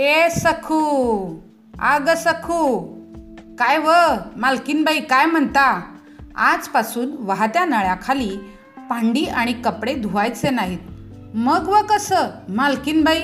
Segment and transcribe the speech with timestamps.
[0.00, 0.80] ए सखू
[1.80, 2.78] आग सखू
[3.58, 3.92] काय व?
[4.36, 5.80] मालकीनबाई काय म्हणता?
[6.34, 8.36] आजपासून वाहत्या नळ्याखाली
[8.88, 10.78] भांडी आणि कपडे धुवायचे नाहीत.
[11.34, 13.20] मग व कसं मालकीनबाई?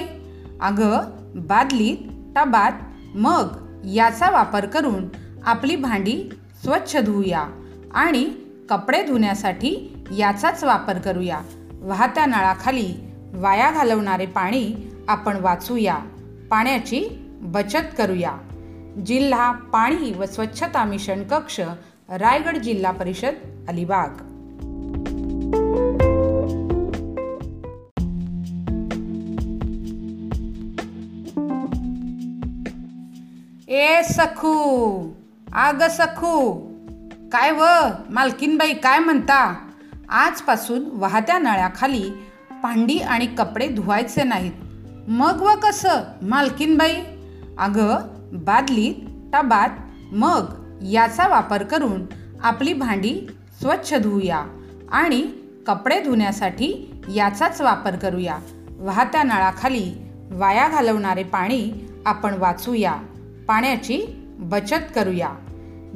[0.61, 0.99] अगं
[1.47, 1.97] बादलीत
[2.37, 2.73] टबात
[3.15, 3.47] मग
[3.85, 5.09] याचा वापर करून
[5.47, 6.31] आपली भांडी
[6.65, 7.45] स्वच्छ धुवूया
[7.95, 8.25] आणि
[8.71, 11.41] कपडे धुण्यासाठी याचाच वापर करूया.
[11.83, 12.95] वाहत्या नळाखाली
[13.35, 15.99] वाया घालवणारे पाणी आपण वाचूया.
[16.51, 17.05] पाण्याची
[17.41, 18.37] बचत करूया.
[19.07, 21.61] जिल्हा पाणी व स्वच्छता मिशन कक्ष
[22.09, 24.09] रायगड जिल्हा परिषद अलिबाग.
[33.69, 34.55] ए सखू
[35.53, 36.53] आग सखू
[37.33, 37.65] काय व?
[38.11, 39.55] मालकीनबाई काय म्हणता?
[40.09, 42.11] आजपासून वाहत्या नळ्याखाली
[42.63, 44.53] भांडी आणि कपडे धुवायचे नाहीत.
[45.09, 46.01] मग व कसं?
[46.23, 46.95] मालकीनबाई?
[47.59, 47.97] अगं
[48.33, 48.95] बादलीत
[49.33, 49.69] टबात
[50.13, 50.45] मग
[50.83, 52.07] याचा वापर करून
[52.43, 53.27] आपली भांडी
[53.61, 54.47] स्वच्छ धुवूया
[54.93, 55.29] आणि
[55.67, 58.39] कपडे धुण्यासाठी याचाच वापर करूया.
[58.79, 59.95] वाहत्या नळाखाली
[60.31, 62.97] वाया घालवणारे पाणी आपण वाचूया.
[63.49, 64.07] पाण्याची
[64.39, 65.31] बचत करूया.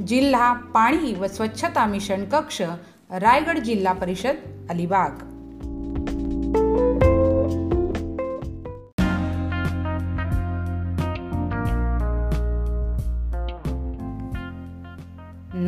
[0.08, 2.62] जिल्हा पाणी व स्वच्छता मिशन कक्ष
[3.10, 5.29] रायगड जिल्हा परिषद अलिबाग.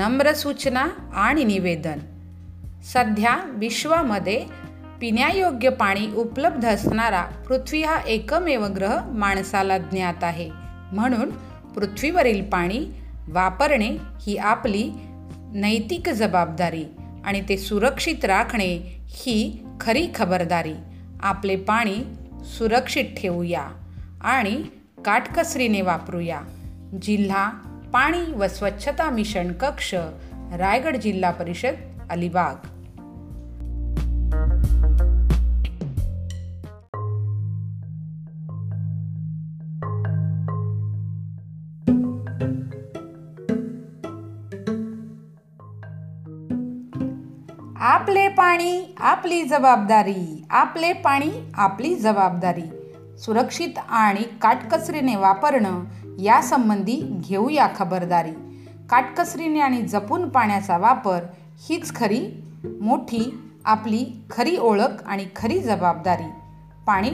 [0.03, 1.98] नम्र सूचना आणि निवेदन.
[2.83, 4.47] सध्या विश्वामध्ये
[5.00, 10.50] पिण्यायोग्य पाणी उपलब्ध असणारा पृथ्वी हा एकमेव ग्रह माणसाला ज्ञात आहे.
[10.92, 11.31] म्हणून
[11.75, 12.86] पृथ्वीवरील पाणी
[13.28, 13.91] वापरणे
[14.27, 14.91] ही आपली
[15.55, 16.84] नैतिक जबाबदारी
[17.25, 20.75] आणि ते सुरक्षित राखणे ही खरी खबरदारी.
[21.22, 21.97] आपले पाणी
[22.59, 23.64] सुरक्षित ठेवूया
[24.25, 24.62] आणि
[25.05, 26.41] काटकसरीने वापरूया.
[27.03, 27.50] जिल्हा
[27.92, 29.94] पाणी व स्वच्छता मिशन कक्ष
[30.56, 31.75] रायगड जिल्हा परिषद
[32.10, 32.54] अलिबाग.
[47.81, 50.44] आपले पाणी आपली जबाबदारी.
[50.50, 52.70] आपले पाणी आपली जबाबदारी.
[53.19, 55.84] सुरक्षित आणि काटकसरीने वापरणं
[56.19, 58.33] यासंबंधी घेऊया खबरदारी.
[58.91, 61.21] काटकसरीने आणि जपून पाण्याचा वापर
[61.69, 62.45] हीच खरी
[62.81, 66.31] मोठी आपली खरी ओळख आणि खरी जबाबदारी.
[66.87, 67.11] पाणी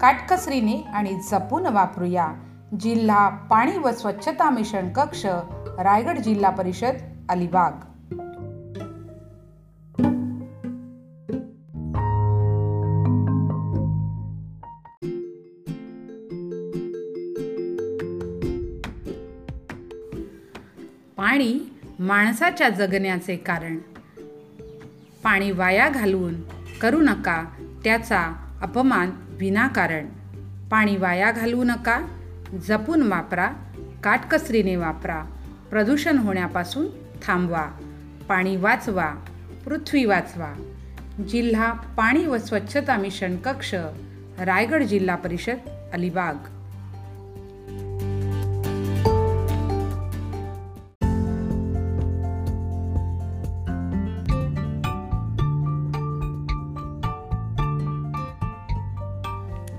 [0.00, 2.28] काटकसरीने आणि जपून वापरूया.
[2.80, 5.26] जिल्हा पाणी व स्वच्छता मिशन कक्ष
[5.78, 6.94] रायगड जिल्हा परिषद
[7.28, 7.72] अलिबाग.
[22.06, 23.78] माणसाच्या जगण्याचे कारण.
[25.24, 26.34] पाणी वाया घालवून
[26.80, 27.44] करू नका
[27.84, 30.06] त्याचा अपमान विनाकारण.
[30.70, 32.00] पाणी वाया घालवू नका
[32.62, 33.50] जपून वापरा
[34.04, 35.24] काटकसरीने वापरा.
[35.70, 36.86] प्रदूषण होण्यापासून
[37.22, 37.70] थांबवा.
[38.28, 39.14] पाणी वाचवा
[39.64, 40.54] पृथ्वी वाचवा.
[41.28, 43.74] जिल्हा पाणी व स्वच्छता मिशन कक्ष
[44.38, 46.34] रायगड जिल्हा परिषद अलिबाग.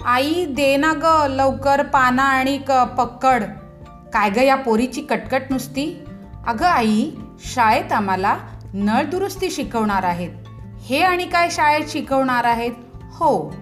[0.07, 3.43] आई दे ना ग लवकर पाना आणि क पक्कड.
[4.13, 6.03] काय ग या पोरीची कटकट नुसती?
[6.47, 8.37] अगं आई शाळेत आम्हाला
[8.73, 10.29] नळ दुरुस्ती शिकवणार आहेत.
[10.85, 12.71] हे आणि काय शाळेत शिकवणार आहेत?
[13.13, 13.55] हो.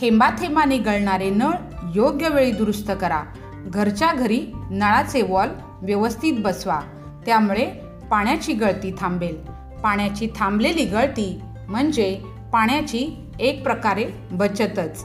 [0.00, 1.50] थेंबा थेंबाने गळणारे नळ
[1.94, 3.22] योग्य वेळी दुरुस्त करा.
[3.66, 5.48] घरच्या घरी नळाचे वॉल
[5.82, 6.80] व्यवस्थित बसवा.
[7.26, 7.66] त्यामुळे
[8.10, 9.36] पाण्याची गळती थांबेल.
[9.82, 12.20] पाण्याची थांबलेली गळती म्हणजे
[12.52, 15.04] पाण्याची एक प्रकारे बचतच.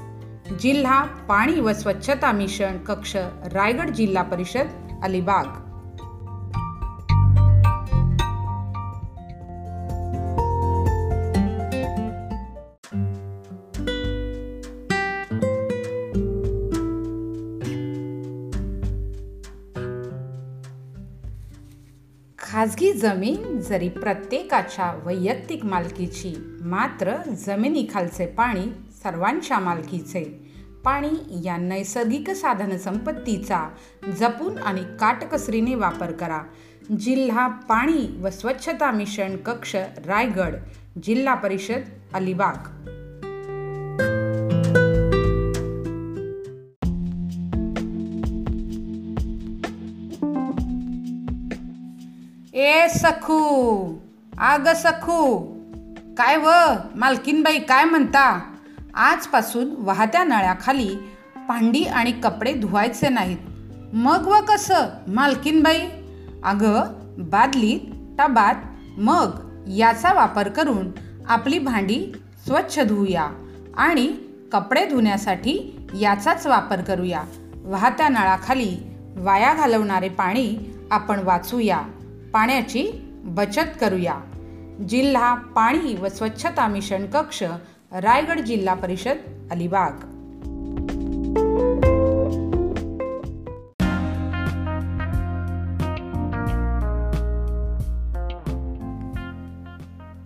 [0.59, 3.15] जिल्हा पाणी व स्वच्छता मिशन कक्ष
[3.51, 4.67] रायगड जिल्हा परिषद
[5.03, 5.45] अलिबाग.
[22.39, 27.15] खाजगी जमीन जरी प्रत्येकाच्या वैयक्तिक मालकीची मात्र
[27.45, 28.65] जमिनीखालचे पाणी
[29.03, 30.42] सर्वांच्या मालकीचे.
[30.85, 33.69] पाणी या नैसर्गिक साधनसंपत्तीचा
[34.19, 36.41] जपून आणि काटकसरीने वापर करा.
[36.99, 39.75] जिल्हा पाणी व स्वच्छता मिशन कक्ष
[40.05, 40.55] रायगड
[41.03, 41.81] जिल्हा परिषद
[42.13, 42.67] अलिबाग.
[52.55, 53.99] ए सखू
[54.37, 55.39] आग सखू.
[56.17, 56.49] काय व?
[56.95, 58.52] मालकीनबाई काय म्हणता?
[58.95, 60.95] आजपासून वाहत्या नळ्याखाली
[61.47, 63.37] भांडी आणि कपडे धुवायचे नाहीत.
[63.93, 65.79] मग व कसं मालकीनबाई?
[66.43, 66.83] अगं
[67.17, 67.79] बादलीत
[68.19, 68.55] टबात
[68.97, 69.29] मग
[69.67, 70.91] याचा वापर करून
[71.29, 72.13] आपली भांडी
[72.47, 73.29] स्वच्छ धुवूया
[73.77, 74.13] आणि
[74.51, 77.23] कपडे धुण्यासाठी याचाच वापर करूया.
[77.55, 78.77] वाहत्या नळाखाली
[79.15, 81.81] वाया घालवणारे पाणी आपण वाचूया.
[82.33, 84.15] पाण्याची बचत करूया.
[84.89, 87.43] जिल्हा पाणी व स्वच्छता मिशन कक्ष
[87.95, 89.17] रायगड जिल्हा परिषद
[89.51, 89.91] अलिबाग.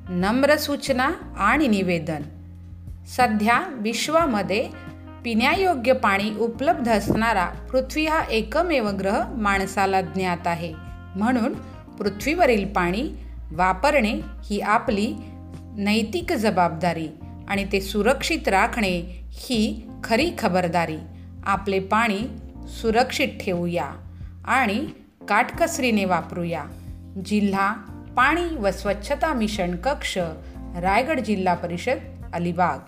[0.09, 2.21] नम्र सूचना आणि निवेदन.
[3.07, 4.69] सध्या विश्वामध्ये
[5.23, 10.73] पिण्यायोग्य पाणी उपलब्ध असणारा पृथ्वी हा एकमेव ग्रह माणसाला ज्ञात आहे.
[11.15, 11.53] म्हणून
[11.99, 13.09] पृथ्वीवरील पाणी
[13.51, 15.15] वापरणे ही आपली
[15.77, 17.07] नैतिक जबाबदारी.
[17.47, 20.97] आणि ते सुरक्षित राखणे ही खरी खबरदारी.
[21.43, 22.19] आपले पाणी
[22.67, 23.91] सुरक्षित ठेवूया
[24.45, 24.87] आणि
[25.29, 26.63] काटकसरीने वापरूया.
[27.25, 27.73] जिल्हा
[28.17, 30.17] पाणी व स्वच्छता मिशन कक्ष
[30.79, 31.97] रायगड जिल्हा परिषद
[32.33, 32.79] अलिबाग.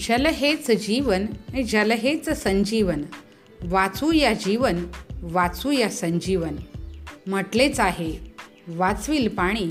[0.00, 1.26] जल हेच जीवन
[1.68, 3.02] जल हेच संजीवन.
[3.62, 4.86] वाचू या जीवन
[5.22, 6.56] वाचू या संजीवन.
[7.26, 8.18] म्हटलेच आहे
[8.68, 9.68] वाचविल पाणी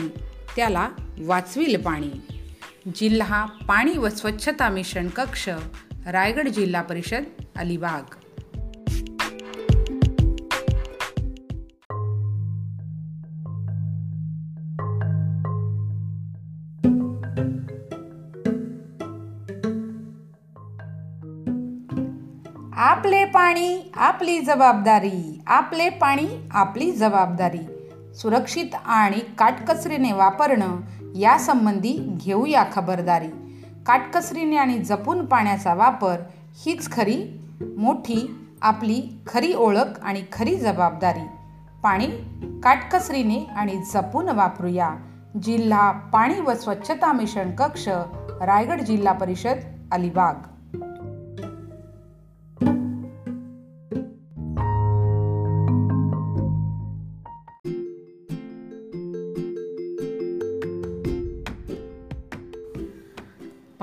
[0.56, 0.90] त्याला
[1.20, 2.44] वाचविल पाणी.
[2.96, 5.50] जिल्हा पाणी व स्वच्छता मिशन कक्ष
[6.06, 7.24] रायगड जिल्हा परिषद
[7.58, 8.25] अलिबाग.
[23.26, 27.92] पाणी आपली जबाबदारी आपले पाणी आपली जबाबदारी.
[28.16, 30.76] सुरक्षित आणि काटकसरीने वापरणं
[31.16, 33.28] यासंबंधी घेऊया खबरदारी.
[33.86, 36.18] काटकसरीने आणि जपून पाण्याचा वापर
[36.66, 37.40] हीच खरी
[37.78, 41.28] मोठी आपली खरी ओळख आणि खरी जबाबदारी.
[41.84, 42.08] पाणी
[42.64, 44.90] काटकसरीने आणि जपून वापरूया.
[45.44, 47.90] जिल्हा पाणी व स्वच्छता मिशन कक्ष
[48.42, 49.58] रायगड जिल्हा परिषद
[49.92, 50.34] अलिबाग.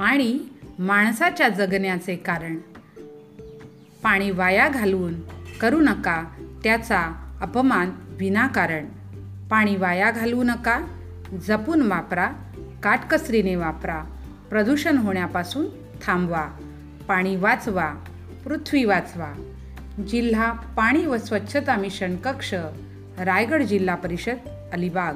[0.03, 0.39] पाणी
[0.79, 2.57] माणसाच्या जगण्याचे कारण.
[4.03, 5.15] पाणी वाया घालवून
[5.61, 6.25] करू नका
[6.65, 8.87] त्याचा अपमान विनाकारण.
[9.51, 10.81] पाणी वाया घालवू नका
[11.47, 12.33] जपून वापरा
[12.83, 14.05] काटकसरीने वापरा.
[14.51, 15.67] प्रदूषण होण्यापासून
[16.03, 16.51] थांबवा.
[17.09, 17.95] पाणी वाचवा
[18.45, 19.33] पृथ्वी वाचवा.
[20.09, 22.55] जिल्हा पाणी व स्वच्छता मिशन कक्ष
[23.19, 25.15] रायगड जिल्हा परिषद अलिबाग.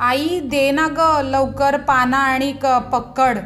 [0.00, 3.38] आई दे ना ग लवकर पाना आणि क पक्कड.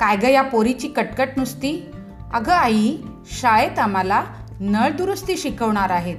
[0.00, 1.90] काय ग या पोरीची कटकट नुसती?
[2.34, 2.96] अगं आई
[3.40, 4.24] शाळेत आम्हाला
[4.60, 6.16] नळ दुरुस्ती शिकवणार आहेत.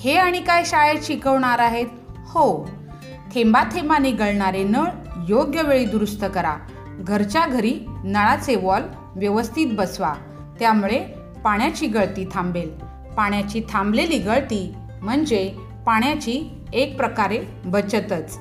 [0.00, 1.86] हे आणि काय शाळेत शिकवणार आहेत?
[2.28, 2.70] हो.
[3.34, 4.84] थेंबा थेंबाने गळणारे नळ
[5.28, 6.56] योग्य वेळी दुरुस्त करा.
[6.98, 8.82] घरच्या घरी नळाचे वॉल
[9.16, 10.14] व्यवस्थित बसवा.
[10.60, 10.98] त्यामुळे
[11.44, 12.70] पाण्याची गळती थांबेल.
[13.16, 15.54] पाण्याची थांबलेली गळती म्हणजे
[15.86, 18.38] पाण्याची एक प्रकारे बचतच.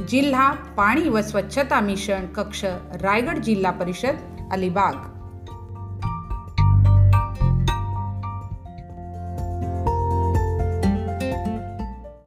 [0.00, 2.64] जिल्हा पाणी व स्वच्छता मिशन कक्ष
[3.02, 5.17] रायगड जिल्हा परिषद अलिबाग.